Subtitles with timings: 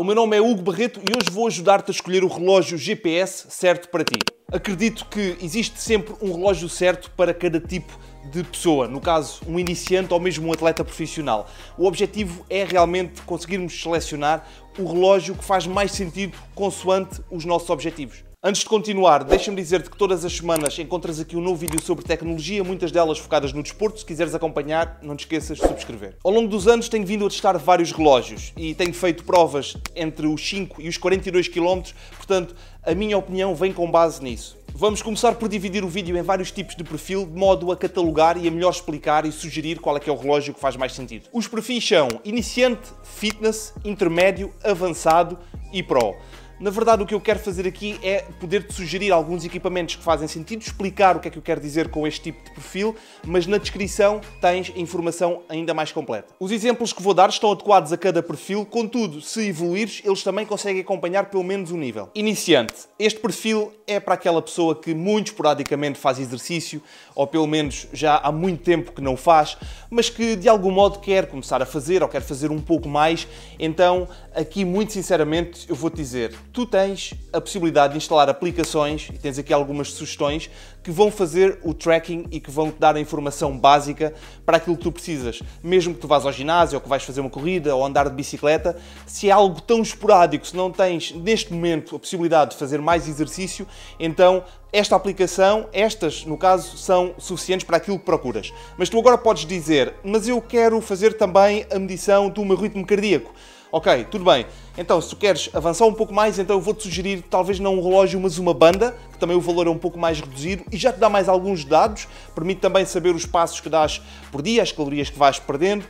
[0.00, 3.48] o meu nome é Hugo Barreto e hoje vou ajudar-te a escolher o relógio GPS
[3.50, 4.18] certo para ti.
[4.50, 7.92] Acredito que existe sempre um relógio certo para cada tipo
[8.32, 11.50] de pessoa, no caso, um iniciante ou mesmo um atleta profissional.
[11.76, 17.68] O objetivo é realmente conseguirmos selecionar o relógio que faz mais sentido consoante os nossos
[17.68, 18.29] objetivos.
[18.42, 22.06] Antes de continuar, deixa-me dizer-te que todas as semanas encontras aqui um novo vídeo sobre
[22.06, 23.98] tecnologia, muitas delas focadas no desporto.
[23.98, 26.16] Se quiseres acompanhar, não te esqueças de subscrever.
[26.24, 30.26] Ao longo dos anos tenho vindo a testar vários relógios e tenho feito provas entre
[30.26, 31.82] os 5 e os 42 km,
[32.16, 34.56] portanto, a minha opinião vem com base nisso.
[34.74, 38.42] Vamos começar por dividir o vídeo em vários tipos de perfil, de modo a catalogar
[38.42, 40.94] e a melhor explicar e sugerir qual é que é o relógio que faz mais
[40.94, 41.28] sentido.
[41.30, 45.38] Os perfis são iniciante, fitness, intermédio, avançado
[45.70, 46.14] e pro.
[46.60, 50.28] Na verdade, o que eu quero fazer aqui é poder-te sugerir alguns equipamentos que fazem
[50.28, 53.46] sentido, explicar o que é que eu quero dizer com este tipo de perfil, mas
[53.46, 56.34] na descrição tens informação ainda mais completa.
[56.38, 60.44] Os exemplos que vou dar estão adequados a cada perfil, contudo, se evoluires, eles também
[60.44, 62.10] conseguem acompanhar pelo menos um nível.
[62.14, 62.74] Iniciante.
[62.98, 66.82] Este perfil é para aquela pessoa que muito esporadicamente faz exercício,
[67.14, 69.56] ou pelo menos já há muito tempo que não faz,
[69.88, 73.26] mas que de algum modo quer começar a fazer ou quer fazer um pouco mais.
[73.58, 79.18] Então, aqui, muito sinceramente, eu vou-te dizer, tu tens a possibilidade de instalar aplicações, e
[79.18, 80.50] tens aqui algumas sugestões,
[80.82, 84.76] que vão fazer o tracking e que vão te dar a informação básica para aquilo
[84.76, 85.42] que tu precisas.
[85.62, 88.14] Mesmo que tu vás ao ginásio ou que vais fazer uma corrida ou andar de
[88.14, 92.80] bicicleta, se é algo tão esporádico, se não tens neste momento a possibilidade de fazer
[92.80, 93.66] mais exercício,
[93.98, 98.52] então esta aplicação, estas no caso, são suficientes para aquilo que procuras.
[98.78, 102.86] Mas tu agora podes dizer, mas eu quero fazer também a medição do meu ritmo
[102.86, 103.34] cardíaco.
[103.72, 104.46] Ok, tudo bem.
[104.76, 107.82] Então, se tu queres avançar um pouco mais, então eu vou-te sugerir talvez não um
[107.82, 110.92] relógio, mas uma banda, que também o valor é um pouco mais reduzido e já
[110.92, 114.72] te dá mais alguns dados, permite também saber os passos que dás por dia, as
[114.72, 115.84] calorias que vais perdendo,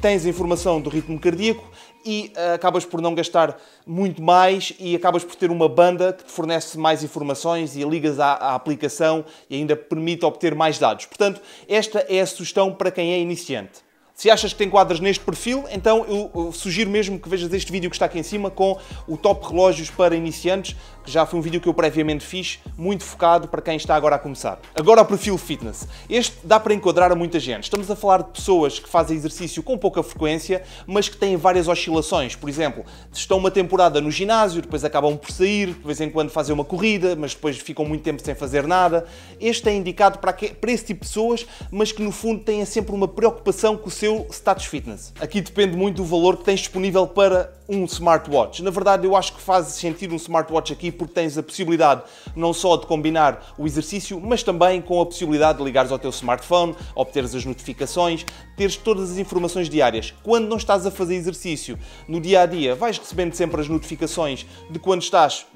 [0.00, 1.70] tens informação do ritmo cardíaco
[2.02, 6.24] e uh, acabas por não gastar muito mais e acabas por ter uma banda que
[6.24, 11.04] te fornece mais informações e ligas à, à, aplicação e ainda permite obter mais dados.
[11.04, 13.87] Portanto, esta é a sugestão para quem é iniciante.
[14.18, 17.88] Se achas que te enquadras neste perfil, então eu sugiro mesmo que vejas este vídeo
[17.88, 20.74] que está aqui em cima com o top relógios para iniciantes,
[21.08, 24.16] que já foi um vídeo que eu previamente fiz, muito focado para quem está agora
[24.16, 24.60] a começar.
[24.74, 25.88] Agora o perfil fitness.
[26.08, 27.64] Este dá para enquadrar a muita gente.
[27.64, 31.66] Estamos a falar de pessoas que fazem exercício com pouca frequência, mas que têm várias
[31.66, 32.36] oscilações.
[32.36, 36.28] Por exemplo, estão uma temporada no ginásio, depois acabam por sair, de vez em quando
[36.28, 39.06] fazem uma corrida, mas depois ficam muito tempo sem fazer nada.
[39.40, 42.94] Este é indicado para, para esse tipo de pessoas, mas que no fundo têm sempre
[42.94, 45.14] uma preocupação com o seu status fitness.
[45.18, 48.62] Aqui depende muito do valor que tens disponível para um smartwatch.
[48.62, 52.02] Na verdade, eu acho que faz sentido um smartwatch aqui porque tens a possibilidade
[52.34, 56.10] não só de combinar o exercício, mas também com a possibilidade de ligares ao teu
[56.10, 58.24] smartphone, obteres as notificações,
[58.56, 60.14] teres todas as informações diárias.
[60.22, 64.46] Quando não estás a fazer exercício no dia a dia, vais recebendo sempre as notificações
[64.70, 65.46] de quando estás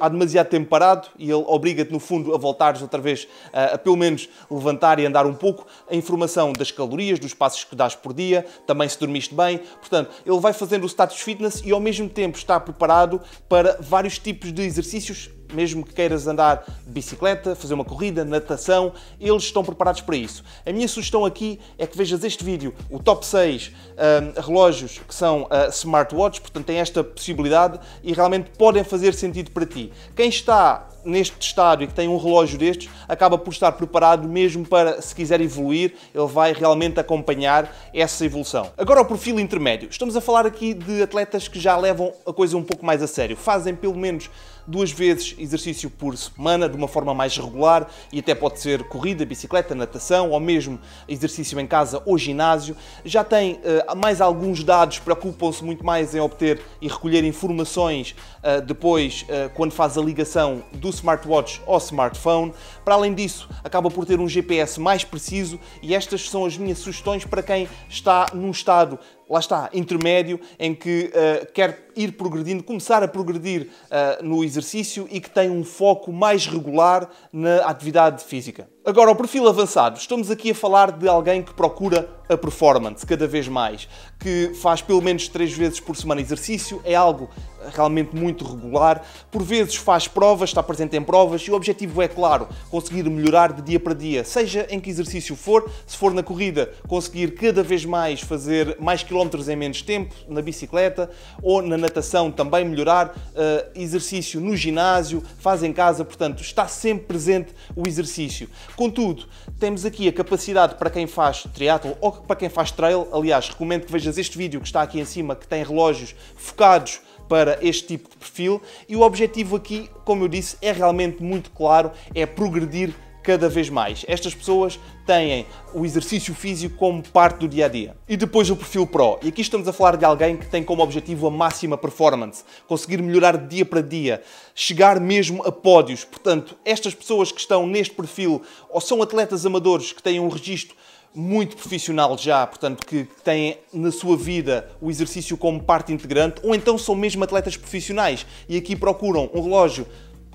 [0.00, 3.78] há demasiado tempo parado e ele obriga-te, no fundo, a voltares outra vez a, a
[3.78, 7.94] pelo menos levantar e andar um pouco, a informação das calorias, dos passos que dás
[7.94, 9.58] por dia, também se dormiste bem.
[9.78, 14.18] Portanto, ele vai fazendo o status fitness e ao mesmo tempo está preparado para vários
[14.18, 19.64] tipos de exercícios mesmo que queiras andar de bicicleta, fazer uma corrida, natação, eles estão
[19.64, 20.44] preparados para isso.
[20.64, 25.14] A minha sugestão aqui é que vejas este vídeo, o top 6 um, relógios que
[25.14, 29.92] são uh, smartwatches, portanto tem esta possibilidade e realmente podem fazer sentido para ti.
[30.16, 34.66] Quem está neste estado e que tem um relógio destes, acaba por estar preparado mesmo
[34.66, 38.70] para, se quiser evoluir, ele vai realmente acompanhar essa evolução.
[38.76, 39.88] Agora o perfil intermédio.
[39.90, 43.06] Estamos a falar aqui de atletas que já levam a coisa um pouco mais a
[43.06, 43.36] sério.
[43.36, 44.30] Fazem pelo menos
[44.66, 49.24] duas vezes exercício por semana, de uma forma mais regular, e até pode ser corrida,
[49.26, 50.78] bicicleta, natação, ou mesmo
[51.08, 52.76] exercício em casa ou ginásio.
[53.04, 58.62] Já tem uh, mais alguns dados, preocupam-se muito mais em obter e recolher informações uh,
[58.62, 62.52] depois, uh, quando faz a ligação do smartwatch ao smartphone.
[62.84, 66.78] Para além disso, acaba por ter um GPS mais preciso e estas são as minhas
[66.78, 68.98] sugestões para quem está num estado
[69.30, 75.06] lá está, intermédio, em que uh, quer ir progredindo, começar a progredir uh, no exercício
[75.10, 78.68] e que tem um foco mais regular na atividade física.
[78.84, 79.98] Agora, o perfil avançado.
[79.98, 83.88] Estamos aqui a falar de alguém que procura a performance cada vez mais,
[84.18, 87.28] que faz pelo menos três vezes por semana exercício, é algo
[87.74, 92.08] realmente muito regular, por vezes faz provas, está presente em provas e o objetivo é,
[92.08, 96.22] claro, conseguir melhorar de dia para dia, seja em que exercício for, se for na
[96.22, 101.10] corrida, conseguir cada vez mais fazer mais quilómetros em menos tempo, na bicicleta
[101.42, 107.06] ou na natação também melhorar, uh, exercício no ginásio, faz em casa, portanto, está sempre
[107.06, 108.48] presente o exercício.
[108.76, 109.26] Contudo,
[109.58, 113.08] temos aqui a capacidade para quem faz triatlo ou para quem faz trail.
[113.12, 117.00] Aliás, recomendo que vejas este vídeo que está aqui em cima, que tem relógios focados
[117.28, 121.50] para este tipo de perfil e o objetivo aqui, como eu disse, é realmente muito
[121.52, 124.04] claro, é progredir cada vez mais.
[124.08, 127.96] Estas pessoas têm o exercício físico como parte do dia a dia.
[128.08, 129.18] E depois o perfil Pro.
[129.22, 133.02] E aqui estamos a falar de alguém que tem como objetivo a máxima performance, conseguir
[133.02, 134.22] melhorar dia para dia,
[134.54, 136.04] chegar mesmo a pódios.
[136.04, 140.76] Portanto, estas pessoas que estão neste perfil ou são atletas amadores que têm um registro
[141.14, 146.54] muito profissional já, portanto, que têm na sua vida o exercício como parte integrante, ou
[146.54, 149.86] então são mesmo atletas profissionais e aqui procuram um relógio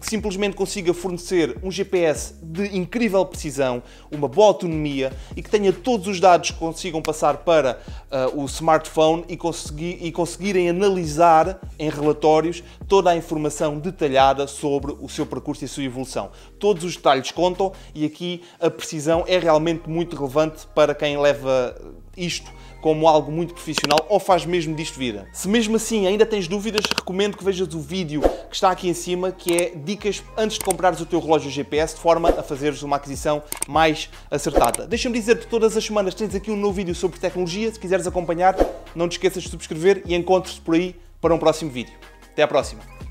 [0.05, 3.81] que simplesmente consiga fornecer um GPS de incrível precisão,
[4.11, 7.79] uma boa autonomia e que tenha todos os dados que consigam passar para
[8.11, 14.91] uh, o smartphone e, conseguir, e conseguirem analisar em relatórios toda a informação detalhada sobre
[14.91, 16.29] o seu percurso e a sua evolução.
[16.59, 21.75] Todos os detalhes contam e aqui a precisão é realmente muito relevante para quem leva
[22.17, 22.51] isto
[22.81, 25.27] como algo muito profissional ou faz mesmo disto vida.
[25.33, 28.93] Se mesmo assim ainda tens dúvidas, recomendo que vejas o vídeo que está aqui em
[28.93, 32.83] cima, que é dicas antes de comprares o teu relógio GPS, de forma a fazeres
[32.83, 34.85] uma aquisição mais acertada.
[34.85, 37.71] Deixa-me dizer que todas as semanas tens aqui um novo vídeo sobre tecnologia.
[37.71, 38.55] Se quiseres acompanhar,
[38.95, 41.93] não te esqueças de subscrever e encontres-te por aí para um próximo vídeo.
[42.31, 43.04] Até à próxima!